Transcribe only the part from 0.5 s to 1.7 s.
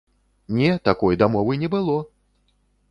Не, такой дамовы не